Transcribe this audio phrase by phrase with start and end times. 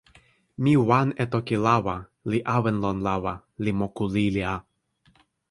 [0.61, 1.95] mi wan e toki lawa,
[2.31, 4.55] li awen lon lawa, li moku lili a.